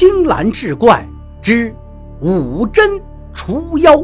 [0.00, 1.06] 青蓝志怪
[1.42, 1.76] 之
[2.22, 2.98] 五针
[3.34, 4.02] 除妖。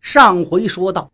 [0.00, 1.12] 上回说到，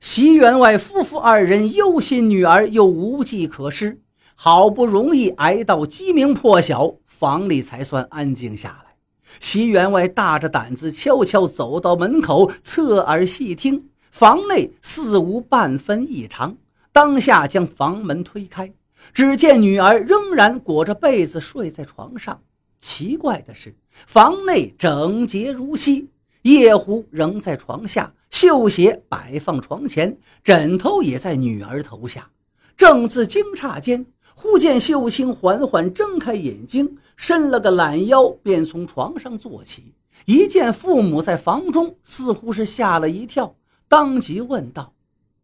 [0.00, 4.00] 席员外夫妇二人忧心女儿又无计可施，
[4.34, 8.94] 好不容易挨到鸡鸣破晓，房里才算安静下来。
[9.40, 13.90] 席员外大着胆子悄悄走到门口，侧耳细听。
[14.12, 16.54] 房内似无半分异常，
[16.92, 18.70] 当下将房门推开，
[19.14, 22.38] 只见女儿仍然裹着被子睡在床上。
[22.78, 23.74] 奇怪的是，
[24.06, 26.10] 房内整洁如昔，
[26.42, 32.28] 夜壶仍在床下，绣鞋摆放床前，枕头也在女儿头下。
[32.76, 34.04] 正自惊诧间，
[34.34, 39.94] 忽见秀清缓缓睁开眼睛，伸了个懒腰，便从床上坐起。
[40.26, 43.56] 一见父母在房中，似乎是吓了一跳。
[43.92, 44.94] 当即问道：“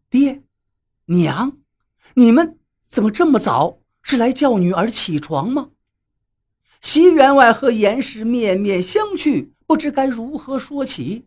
[0.09, 0.43] 爹，
[1.05, 1.59] 娘，
[2.15, 3.81] 你们怎么这么早？
[4.01, 5.69] 是来叫女儿起床吗？”
[6.81, 11.27] 席员外和严氏面面相觑，不知该如何说起。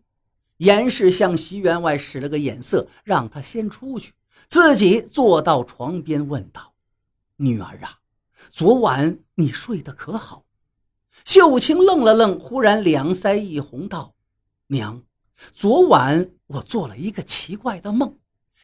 [0.56, 4.14] 严氏向席员外使了个眼色，让他先出去，
[4.48, 6.74] 自己坐到床边问道
[7.38, 8.00] ：“女儿啊，
[8.50, 10.42] 昨晚你睡得可好？”
[11.24, 14.12] 秀清愣了愣，忽然两腮一红，道
[14.66, 15.04] ：“娘。”
[15.52, 18.16] 昨晚我做了一个奇怪的梦，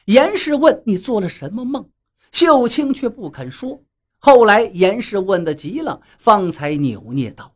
[0.05, 1.89] 严氏问你做了什么梦，
[2.31, 3.83] 秀清却不肯说。
[4.17, 7.55] 后来严氏问的急了，方才扭捏道：“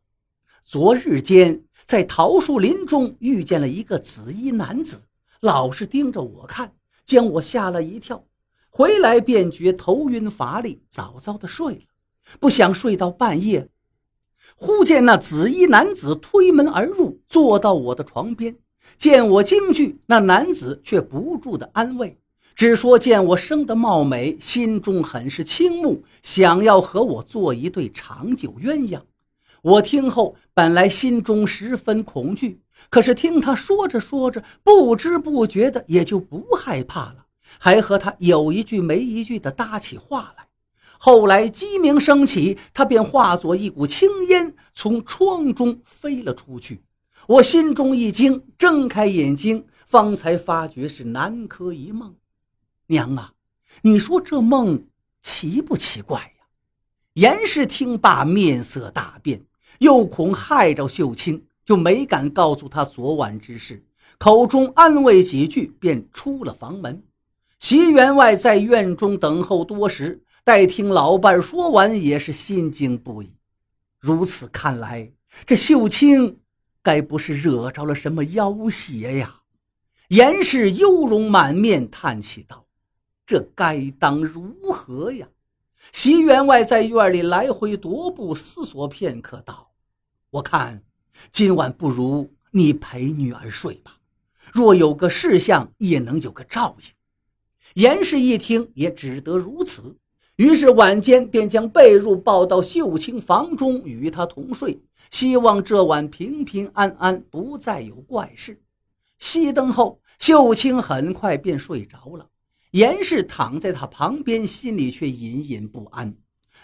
[0.63, 5.03] 昨日间在桃树林中遇见了一个紫衣男子，
[5.41, 6.73] 老是盯着我看，
[7.05, 8.25] 将我吓了一跳。
[8.69, 11.81] 回来便觉头晕乏力，早早的睡了。
[12.39, 13.69] 不想睡到半夜，
[14.55, 18.57] 忽见那紫衣男子推门而入，坐到我的床边。”
[18.97, 22.17] 见我惊惧，那男子却不住的安慰，
[22.55, 29.01] 只说见我生得貌美，心中很是倾慕，想要和我做一对长久鸳鸯。
[29.61, 37.25] 我听后本来心中十分恐惧，可是听他说着说着，不知不觉的也就不害怕了，
[37.59, 40.47] 还和他有一句没一句的搭起话来。
[40.97, 46.81] 后来鸡鸣升起，他便化作一股青烟，从窗中飞了出去。
[47.25, 52.13] 我心中一惊，睁开眼睛，方才发觉是南柯一梦。
[52.87, 53.31] 娘啊，
[53.81, 54.83] 你说这梦
[55.21, 56.45] 奇不奇怪呀？
[57.13, 59.41] 严氏听罢，面色大变，
[59.79, 63.81] 又恐害着秀清，就没敢告诉他昨晚之事，
[64.17, 67.01] 口中安慰几句，便出了房门。
[67.57, 73.31] 席员外在院中等候多时，待听老伴说完，也是心惊不已。
[73.97, 75.09] 如此看来，
[75.45, 76.39] 这秀清……
[76.83, 79.39] 该不是惹着了什么妖邪呀？
[80.09, 82.67] 严氏忧容满面，叹气道
[83.25, 85.29] ：“这该当如何呀？”
[85.91, 89.71] 席员外在院里来回踱步，思索片刻，道
[90.29, 90.83] ：“我看
[91.31, 93.97] 今晚不如你陪女儿睡吧，
[94.51, 96.87] 若有个事项，也能有个照应。”
[97.81, 99.97] 严氏一听，也只得如此。
[100.37, 104.81] 于是晚间便将被褥抱到秀清房中，与她同睡。
[105.11, 108.59] 希望这晚平平安安，不再有怪事。
[109.19, 112.27] 熄灯后，秀清很快便睡着了。
[112.71, 116.15] 严氏躺在他旁边，心里却隐隐不安，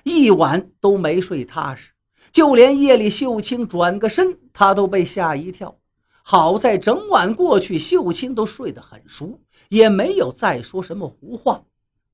[0.03, 1.91] 一晚都没睡踏实。
[2.31, 5.77] 就连夜里秀清转个身，他都被吓一跳。
[6.23, 11.63] 好在整晚过去，秀清都睡得很熟，也没有再说什么胡话。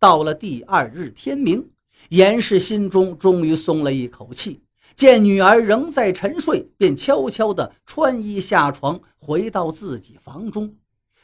[0.05, 1.67] 到了第二日天明，
[2.09, 4.61] 严氏心中终于松了一口气。
[4.95, 10.75] 见女儿仍在沉睡，便悄悄地穿衣下床，回到自己房中。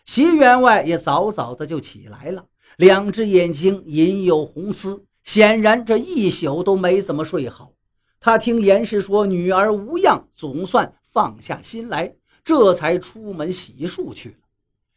[0.04, 2.44] 席员外也早早的就起来了，
[2.78, 7.74] 两只眼睛隐有红丝，显然这一宿都没怎么睡好。
[8.20, 14.36] 他听严氏说女儿无恙，总算放下心来，这才出门洗漱去了。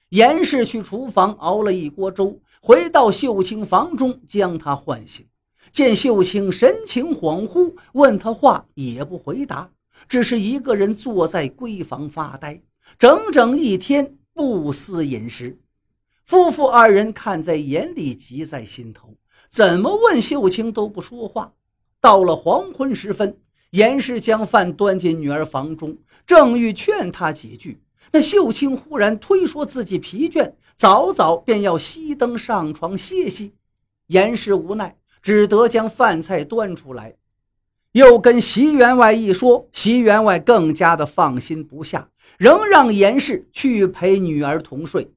[0.08, 5.26] 严氏去厨房熬了一锅粥，回到秀清房中，将她唤醒。
[5.70, 9.70] 见秀清神情恍惚，问他话也不回答，
[10.08, 12.62] 只是一个人坐在闺房发呆，
[12.98, 15.60] 整整一天不思饮食。
[16.24, 19.14] 夫妇二人看在眼里，急在心头，
[19.50, 21.52] 怎么问秀清都不说话。
[22.00, 23.36] 到了黄昏时分，
[23.72, 27.82] 严氏将饭端进女儿房中，正欲劝她几句，
[28.12, 33.54] 那秀清忽然推说自己疲倦，早早便要熄灯上床歇息。
[34.08, 34.96] 严氏无奈。
[35.22, 37.14] 只得将饭菜端出来，
[37.92, 45.10] 又跟席员外一说，席员外更加的放心不下，仍让严氏去陪女儿同睡。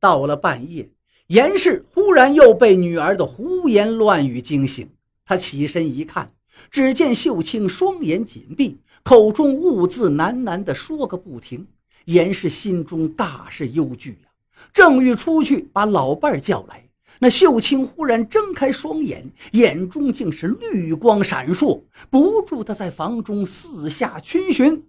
[0.00, 0.90] 到了半夜，
[1.28, 4.90] 严氏忽然又被女儿的胡言乱语惊醒，
[5.24, 6.32] 他起身一看，
[6.68, 11.68] 只见秀清双眼紧闭，口中兀自喃喃地说个不停。
[12.06, 14.28] 严氏心中大是忧惧呀，
[14.72, 16.88] 正欲出去把老伴叫来，
[17.18, 24.84] 那秀清忽然睁开双眼，眼中竟是绿光闪烁，不住的在房中四下逡巡。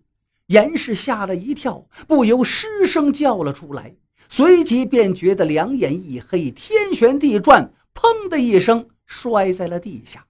[0.47, 3.95] 严氏吓了一跳，不由失声叫了出来，
[4.27, 10.25] 随即便觉得两眼一黑，天旋地转，砰的一声摔在了地下。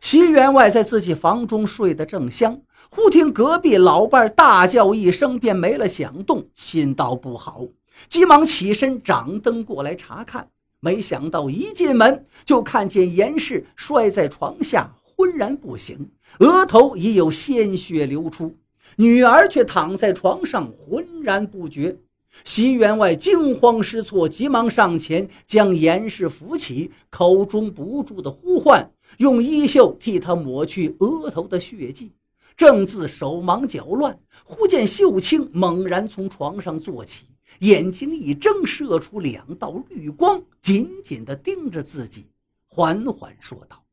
[0.00, 7.64] 席员外在自己房中睡得正香，忽听隔壁老伴大叫一声，便没了响动，心道不好，
[8.08, 10.48] 急忙起身掌灯过来查看。
[10.80, 16.08] 没想到一进门就看见严氏摔在床下，昏然不醒，
[16.38, 18.54] 额头已有鲜血流出。
[18.96, 21.96] 女儿却躺在床上浑然不觉，
[22.44, 32.12] 席员外惊慌失措，急忙上前将严氏扶起，口中不住的呼唤，用衣袖替他抹去额头的血迹。
[32.56, 37.26] 正自手忙脚乱，忽见秀清猛然从床上坐起，
[37.60, 42.26] 眼睛一睁，射出两道绿光，紧紧地盯着自己，
[42.66, 43.84] 缓缓说道：“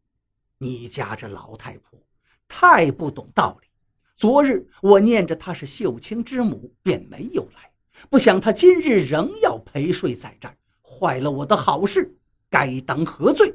[0.57, 1.99] 你家这老太婆
[2.47, 3.67] 太不懂道理。”
[4.17, 7.69] 昨日我念着她是秀清之母，便没有来。
[8.09, 12.17] 不想她今日仍要陪睡在这儿，坏了我的好事，
[12.49, 13.53] 该当何罪？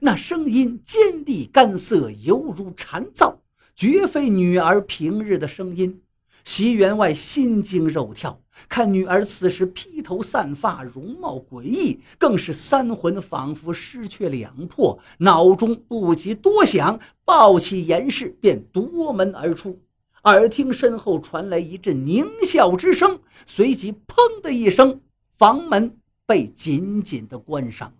[0.00, 3.36] 那声音尖利干涩，犹如蝉噪，
[3.74, 6.02] 绝非女儿平日的声音。
[6.44, 19.80] 席员外心惊肉跳，看女儿此时披头散发，容貌诡异，更是三魂仿佛失去两魄，脑中不及多想，抱起严氏便夺门而出。
[20.22, 25.00] 耳听身后传来一阵狞笑之声，随即“砰”的一声，
[25.36, 25.96] 房门
[26.26, 27.92] 被紧紧的关上。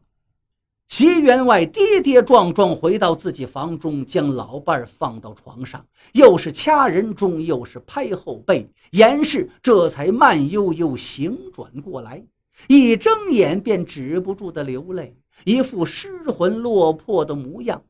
[0.88, 12.24] 席员外跌跌撞撞回到自己房中，将老伴儿放到床上，又是掐人中，又是拍后背，严氏这才慢悠悠醒转过来，
[12.68, 17.82] 一睁眼便止不住的流泪，一副失魂落魄的模样，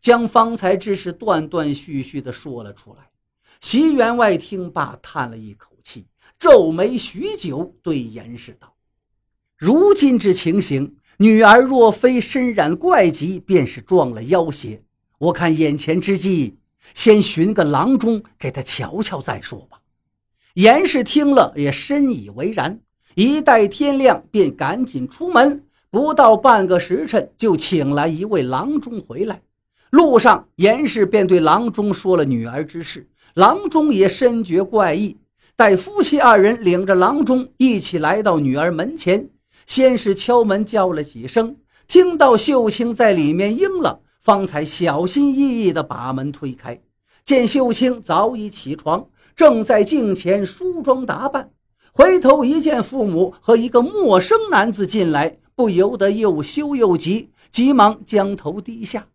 [0.00, 3.08] 将方才之事断断续续的说了出来。
[3.62, 6.06] 席员外听罢，叹了一口气，
[6.38, 8.74] 皱眉许久，对严氏道
[9.56, 14.82] ：“如今之情形，女儿若非身染怪疾，便是撞了妖邪。
[15.18, 16.56] 我看眼前之计，
[16.94, 19.78] 先寻个郎中给她瞧瞧再说吧。”
[20.54, 22.80] 严氏听了也深以为然，
[23.14, 29.40] 一待天亮，便赶紧出门，不到半个时辰，就请来一位郎中回来。
[29.90, 33.08] 路上，严氏便对郎中说了女儿之事。
[33.34, 35.16] 郎中也深觉怪异，
[35.54, 39.28] 待夫妻二人领着郎中一起来到女儿门前，
[39.66, 41.56] 先是敲门叫了几声，
[41.86, 46.80] 听到秀清在里面应了，方才小心翼翼地把门推开，
[47.24, 51.50] 见秀清早已起床，正在镜前梳妆打扮，
[51.92, 59.06] 回头一见父母和一个陌生男子进来，不由得又羞又急，急忙将头低下。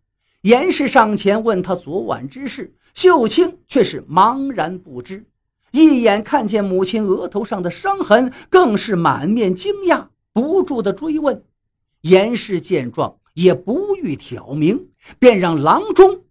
[0.42, 2.74] 严氏上前问他昨晚之事。
[2.94, 5.24] 秀清却是茫然不知，
[5.70, 10.06] 一眼看见母亲额头上的伤痕，更是满面惊讶，
[10.38, 11.44] 不住的追问。
[12.02, 16.22] 严氏见状，也不欲挑明，便让郎中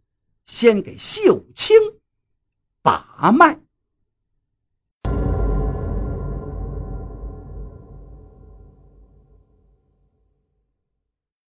[0.45, 1.75] 先给秀清
[2.81, 3.59] 把脉。